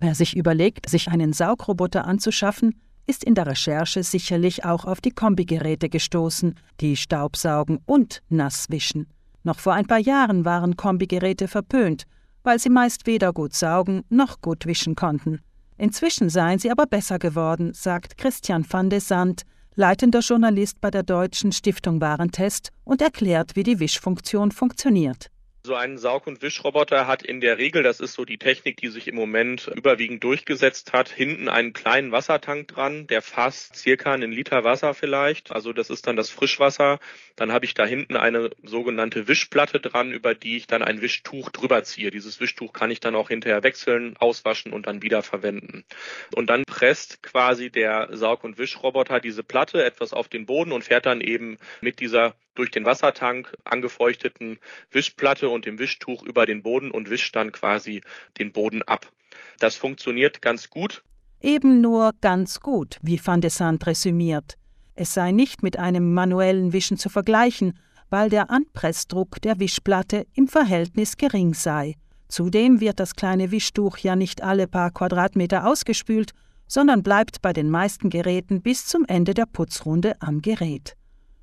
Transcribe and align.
Wer 0.00 0.14
sich 0.14 0.34
überlegt, 0.34 0.88
sich 0.88 1.08
einen 1.08 1.34
Saugroboter 1.34 2.06
anzuschaffen, 2.06 2.74
ist 3.06 3.22
in 3.22 3.34
der 3.34 3.46
Recherche 3.46 4.02
sicherlich 4.02 4.64
auch 4.64 4.86
auf 4.86 5.00
die 5.00 5.10
Kombigeräte 5.10 5.88
gestoßen, 5.88 6.54
die 6.80 6.96
Staubsaugen 6.96 7.80
und 7.84 8.22
nass 8.30 8.66
wischen. 8.70 9.08
Noch 9.42 9.58
vor 9.58 9.74
ein 9.74 9.86
paar 9.86 9.98
Jahren 9.98 10.44
waren 10.44 10.76
Kombigeräte 10.76 11.48
verpönt, 11.48 12.04
weil 12.42 12.58
sie 12.58 12.70
meist 12.70 13.06
weder 13.06 13.32
gut 13.32 13.54
saugen 13.54 14.02
noch 14.08 14.40
gut 14.40 14.66
wischen 14.66 14.94
konnten. 14.94 15.40
Inzwischen 15.76 16.28
seien 16.28 16.58
sie 16.58 16.70
aber 16.70 16.86
besser 16.86 17.18
geworden, 17.18 17.72
sagt 17.74 18.16
Christian 18.16 18.64
van 18.68 18.90
de 18.90 19.00
Sand, 19.00 19.42
leitender 19.74 20.20
Journalist 20.20 20.80
bei 20.80 20.90
der 20.90 21.02
Deutschen 21.02 21.52
Stiftung 21.52 22.00
Warentest 22.00 22.70
und 22.84 23.02
erklärt, 23.02 23.56
wie 23.56 23.62
die 23.62 23.80
Wischfunktion 23.80 24.50
funktioniert. 24.52 25.30
So 25.62 25.74
ein 25.74 25.98
Saug- 25.98 26.26
und 26.26 26.40
Wischroboter 26.40 27.06
hat 27.06 27.22
in 27.22 27.42
der 27.42 27.58
Regel, 27.58 27.82
das 27.82 28.00
ist 28.00 28.14
so 28.14 28.24
die 28.24 28.38
Technik, 28.38 28.78
die 28.78 28.88
sich 28.88 29.06
im 29.08 29.14
Moment 29.14 29.70
überwiegend 29.76 30.24
durchgesetzt 30.24 30.94
hat, 30.94 31.10
hinten 31.10 31.50
einen 31.50 31.74
kleinen 31.74 32.12
Wassertank 32.12 32.66
dran, 32.68 33.06
der 33.06 33.20
fasst 33.20 33.76
circa 33.76 34.14
einen 34.14 34.32
Liter 34.32 34.64
Wasser 34.64 34.94
vielleicht. 34.94 35.52
Also 35.52 35.74
das 35.74 35.90
ist 35.90 36.06
dann 36.06 36.16
das 36.16 36.30
Frischwasser. 36.30 36.98
Dann 37.36 37.52
habe 37.52 37.66
ich 37.66 37.74
da 37.74 37.84
hinten 37.84 38.16
eine 38.16 38.50
sogenannte 38.62 39.28
Wischplatte 39.28 39.80
dran, 39.80 40.12
über 40.12 40.34
die 40.34 40.56
ich 40.56 40.66
dann 40.66 40.82
ein 40.82 41.02
Wischtuch 41.02 41.50
drüber 41.50 41.84
ziehe. 41.84 42.10
Dieses 42.10 42.40
Wischtuch 42.40 42.72
kann 42.72 42.90
ich 42.90 43.00
dann 43.00 43.14
auch 43.14 43.28
hinterher 43.28 43.62
wechseln, 43.62 44.16
auswaschen 44.16 44.72
und 44.72 44.86
dann 44.86 45.02
wieder 45.02 45.22
verwenden. 45.22 45.84
Und 46.34 46.48
dann 46.48 46.64
presst 46.64 47.22
quasi 47.22 47.70
der 47.70 48.08
Saug- 48.16 48.44
und 48.44 48.56
Wischroboter 48.56 49.20
diese 49.20 49.42
Platte 49.42 49.84
etwas 49.84 50.14
auf 50.14 50.28
den 50.28 50.46
Boden 50.46 50.72
und 50.72 50.84
fährt 50.84 51.04
dann 51.04 51.20
eben 51.20 51.58
mit 51.82 52.00
dieser 52.00 52.34
durch 52.54 52.70
den 52.70 52.84
Wassertank 52.84 53.56
angefeuchteten 53.64 54.58
Wischplatte 54.90 55.48
und 55.48 55.66
dem 55.66 55.78
Wischtuch 55.78 56.22
über 56.22 56.46
den 56.46 56.62
Boden 56.62 56.90
und 56.90 57.10
wischt 57.10 57.34
dann 57.36 57.52
quasi 57.52 58.02
den 58.38 58.52
Boden 58.52 58.82
ab. 58.82 59.10
Das 59.58 59.76
funktioniert 59.76 60.42
ganz 60.42 60.70
gut. 60.70 61.02
Eben 61.40 61.80
nur 61.80 62.12
ganz 62.20 62.60
gut, 62.60 62.98
wie 63.02 63.20
Van 63.24 63.40
de 63.40 63.50
Sand 63.50 63.86
resümiert. 63.86 64.56
Es 64.94 65.14
sei 65.14 65.32
nicht 65.32 65.62
mit 65.62 65.78
einem 65.78 66.12
manuellen 66.12 66.72
Wischen 66.72 66.98
zu 66.98 67.08
vergleichen, 67.08 67.78
weil 68.10 68.28
der 68.28 68.50
Anpressdruck 68.50 69.40
der 69.40 69.58
Wischplatte 69.58 70.26
im 70.34 70.48
Verhältnis 70.48 71.16
gering 71.16 71.54
sei. 71.54 71.94
Zudem 72.28 72.80
wird 72.80 73.00
das 73.00 73.14
kleine 73.14 73.50
Wischtuch 73.50 73.98
ja 73.98 74.16
nicht 74.16 74.42
alle 74.42 74.68
paar 74.68 74.90
Quadratmeter 74.90 75.66
ausgespült, 75.66 76.32
sondern 76.66 77.02
bleibt 77.02 77.42
bei 77.42 77.52
den 77.52 77.70
meisten 77.70 78.10
Geräten 78.10 78.62
bis 78.62 78.86
zum 78.86 79.04
Ende 79.06 79.34
der 79.34 79.46
Putzrunde 79.46 80.14
am 80.20 80.42
Gerät. 80.42 80.96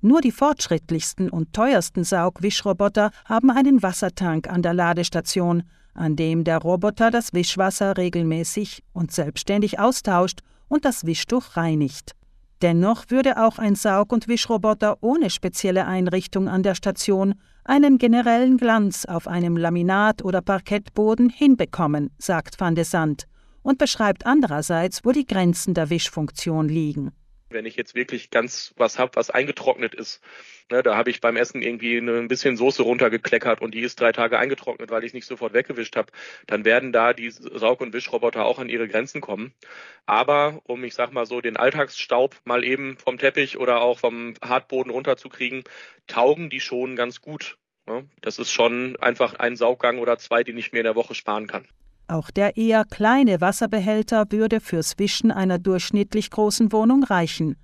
Nur 0.00 0.20
die 0.20 0.30
fortschrittlichsten 0.30 1.28
und 1.28 1.52
teuersten 1.52 2.04
Saugwischroboter 2.04 3.10
haben 3.24 3.50
einen 3.50 3.82
Wassertank 3.82 4.48
an 4.48 4.62
der 4.62 4.74
Ladestation, 4.74 5.64
an 5.92 6.14
dem 6.14 6.44
der 6.44 6.58
Roboter 6.58 7.10
das 7.10 7.32
Wischwasser 7.32 7.96
regelmäßig 7.96 8.84
und 8.92 9.10
selbstständig 9.10 9.80
austauscht 9.80 10.40
und 10.68 10.84
das 10.84 11.04
Wischtuch 11.04 11.56
reinigt. 11.56 12.12
Dennoch 12.62 13.06
würde 13.08 13.44
auch 13.44 13.58
ein 13.58 13.74
Saug- 13.74 14.12
und 14.12 14.28
Wischroboter 14.28 14.98
ohne 15.00 15.30
spezielle 15.30 15.86
Einrichtung 15.86 16.48
an 16.48 16.62
der 16.62 16.74
Station 16.76 17.34
einen 17.64 17.98
generellen 17.98 18.56
Glanz 18.56 19.04
auf 19.04 19.26
einem 19.26 19.56
Laminat- 19.56 20.22
oder 20.22 20.42
Parkettboden 20.42 21.28
hinbekommen, 21.28 22.10
sagt 22.18 22.60
van 22.60 22.74
de 22.74 22.84
Sand 22.84 23.26
und 23.62 23.78
beschreibt 23.78 24.26
andererseits, 24.26 25.04
wo 25.04 25.12
die 25.12 25.26
Grenzen 25.26 25.74
der 25.74 25.90
Wischfunktion 25.90 26.68
liegen. 26.68 27.12
Wenn 27.50 27.66
ich 27.66 27.76
jetzt 27.76 27.94
wirklich 27.94 28.30
ganz 28.30 28.74
was 28.76 28.98
habe, 28.98 29.12
was 29.14 29.30
eingetrocknet 29.30 29.94
ist, 29.94 30.22
ne, 30.70 30.82
da 30.82 30.96
habe 30.96 31.10
ich 31.10 31.20
beim 31.20 31.36
Essen 31.36 31.62
irgendwie 31.62 31.96
ein 31.96 32.28
bisschen 32.28 32.56
Soße 32.56 32.82
runtergekleckert 32.82 33.60
und 33.60 33.72
die 33.72 33.80
ist 33.80 34.00
drei 34.00 34.12
Tage 34.12 34.38
eingetrocknet, 34.38 34.90
weil 34.90 35.04
ich 35.04 35.14
nicht 35.14 35.26
sofort 35.26 35.54
weggewischt 35.54 35.96
habe, 35.96 36.12
dann 36.46 36.64
werden 36.64 36.92
da 36.92 37.12
die 37.12 37.30
Saug- 37.30 37.80
und 37.80 37.92
Wischroboter 37.92 38.44
auch 38.44 38.58
an 38.58 38.68
ihre 38.68 38.88
Grenzen 38.88 39.20
kommen. 39.20 39.54
Aber 40.06 40.60
um, 40.64 40.84
ich 40.84 40.94
sag 40.94 41.12
mal 41.12 41.26
so, 41.26 41.40
den 41.40 41.56
Alltagsstaub 41.56 42.36
mal 42.44 42.64
eben 42.64 42.98
vom 42.98 43.18
Teppich 43.18 43.58
oder 43.58 43.80
auch 43.80 43.98
vom 43.98 44.34
Hartboden 44.42 44.90
runterzukriegen, 44.90 45.64
taugen 46.06 46.50
die 46.50 46.60
schon 46.60 46.96
ganz 46.96 47.20
gut. 47.20 47.56
Ne? 47.86 48.06
Das 48.20 48.38
ist 48.38 48.52
schon 48.52 48.96
einfach 48.96 49.34
ein 49.34 49.56
Sauggang 49.56 49.98
oder 49.98 50.18
zwei, 50.18 50.44
den 50.44 50.58
ich 50.58 50.72
mir 50.72 50.80
in 50.80 50.84
der 50.84 50.94
Woche 50.94 51.14
sparen 51.14 51.46
kann. 51.46 51.66
Auch 52.08 52.30
der 52.30 52.56
eher 52.56 52.86
kleine 52.86 53.42
Wasserbehälter 53.42 54.24
würde 54.30 54.60
fürs 54.60 54.98
Wischen 54.98 55.30
einer 55.30 55.58
durchschnittlich 55.58 56.30
großen 56.30 56.72
Wohnung 56.72 57.04
reichen. 57.04 57.56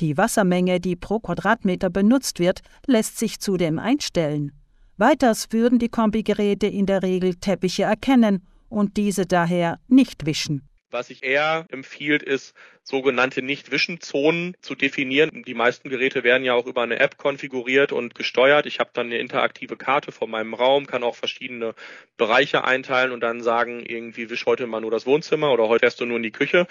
Die 0.00 0.16
Wassermenge, 0.16 0.80
die 0.80 0.96
pro 0.96 1.20
Quadratmeter 1.20 1.90
benutzt 1.90 2.38
wird, 2.38 2.62
lässt 2.86 3.18
sich 3.18 3.40
zudem 3.40 3.78
einstellen. 3.78 4.52
Weiters 4.96 5.48
würden 5.50 5.78
die 5.78 5.90
Kombigeräte 5.90 6.66
in 6.66 6.86
der 6.86 7.02
Regel 7.02 7.34
Teppiche 7.34 7.82
erkennen 7.82 8.42
und 8.70 8.96
diese 8.96 9.26
daher 9.26 9.78
nicht 9.86 10.24
wischen. 10.24 10.69
Was 10.92 11.06
sich 11.06 11.22
eher 11.22 11.66
empfiehlt, 11.70 12.24
ist, 12.24 12.52
sogenannte 12.82 13.42
Nicht-Wischen-Zonen 13.42 14.56
zu 14.60 14.74
definieren. 14.74 15.44
Die 15.44 15.54
meisten 15.54 15.88
Geräte 15.88 16.24
werden 16.24 16.44
ja 16.44 16.54
auch 16.54 16.66
über 16.66 16.82
eine 16.82 16.98
App 16.98 17.16
konfiguriert 17.16 17.92
und 17.92 18.16
gesteuert. 18.16 18.66
Ich 18.66 18.80
habe 18.80 18.90
dann 18.92 19.06
eine 19.06 19.18
interaktive 19.18 19.76
Karte 19.76 20.10
von 20.10 20.28
meinem 20.28 20.52
Raum, 20.52 20.86
kann 20.86 21.04
auch 21.04 21.14
verschiedene 21.14 21.74
Bereiche 22.16 22.64
einteilen 22.64 23.12
und 23.12 23.20
dann 23.20 23.40
sagen, 23.40 23.84
irgendwie 23.86 24.30
wisch 24.30 24.46
heute 24.46 24.66
mal 24.66 24.80
nur 24.80 24.90
das 24.90 25.06
Wohnzimmer 25.06 25.52
oder 25.52 25.68
heute 25.68 25.80
fährst 25.80 26.00
du 26.00 26.06
nur 26.06 26.16
in 26.16 26.24
die 26.24 26.32
Küche. 26.32 26.66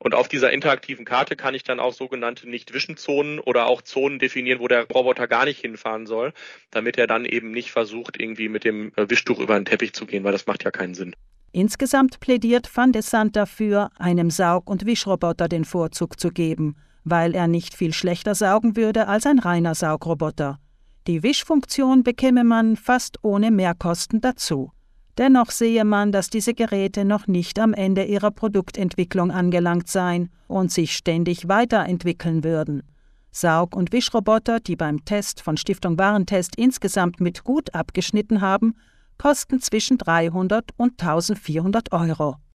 Und 0.00 0.16
auf 0.16 0.26
dieser 0.26 0.50
interaktiven 0.50 1.04
Karte 1.04 1.36
kann 1.36 1.54
ich 1.54 1.62
dann 1.62 1.78
auch 1.78 1.92
sogenannte 1.92 2.48
Nicht-Wischen-Zonen 2.48 3.38
oder 3.38 3.66
auch 3.66 3.82
Zonen 3.82 4.18
definieren, 4.18 4.58
wo 4.58 4.66
der 4.66 4.88
Roboter 4.88 5.28
gar 5.28 5.44
nicht 5.44 5.60
hinfahren 5.60 6.06
soll, 6.06 6.32
damit 6.72 6.98
er 6.98 7.06
dann 7.06 7.24
eben 7.24 7.52
nicht 7.52 7.70
versucht, 7.70 8.20
irgendwie 8.20 8.48
mit 8.48 8.64
dem 8.64 8.92
Wischtuch 8.96 9.38
über 9.38 9.54
den 9.54 9.66
Teppich 9.66 9.92
zu 9.92 10.06
gehen, 10.06 10.24
weil 10.24 10.32
das 10.32 10.46
macht 10.46 10.64
ja 10.64 10.72
keinen 10.72 10.94
Sinn. 10.94 11.14
Insgesamt 11.52 12.18
plädiert 12.20 12.70
Van 12.74 12.92
de 12.92 13.02
Sand 13.02 13.36
dafür, 13.36 13.90
einem 13.98 14.30
Saug- 14.30 14.70
und 14.70 14.86
Wischroboter 14.86 15.48
den 15.48 15.66
Vorzug 15.66 16.18
zu 16.18 16.30
geben, 16.30 16.76
weil 17.04 17.34
er 17.34 17.46
nicht 17.46 17.74
viel 17.74 17.92
schlechter 17.92 18.34
saugen 18.34 18.74
würde 18.74 19.06
als 19.06 19.26
ein 19.26 19.38
reiner 19.38 19.74
Saugroboter. 19.74 20.58
Die 21.06 21.22
Wischfunktion 21.22 22.04
bekäme 22.04 22.42
man 22.42 22.76
fast 22.76 23.18
ohne 23.22 23.50
Mehrkosten 23.50 24.22
dazu. 24.22 24.72
Dennoch 25.18 25.50
sehe 25.50 25.84
man, 25.84 26.10
dass 26.10 26.30
diese 26.30 26.54
Geräte 26.54 27.04
noch 27.04 27.26
nicht 27.26 27.58
am 27.58 27.74
Ende 27.74 28.04
ihrer 28.04 28.30
Produktentwicklung 28.30 29.30
angelangt 29.30 29.88
seien 29.88 30.30
und 30.48 30.72
sich 30.72 30.96
ständig 30.96 31.48
weiterentwickeln 31.48 32.44
würden. 32.44 32.82
Saug- 33.30 33.76
und 33.76 33.92
Wischroboter, 33.92 34.60
die 34.60 34.76
beim 34.76 35.04
Test 35.04 35.42
von 35.42 35.58
Stiftung 35.58 35.98
Warentest 35.98 36.56
insgesamt 36.56 37.20
mit 37.20 37.44
gut 37.44 37.74
abgeschnitten 37.74 38.40
haben, 38.40 38.74
kosten 39.18 39.60
zwischen 39.60 39.98
300 39.98 40.70
und 40.76 41.00
1400 41.00 41.92
Euro. 41.92 42.42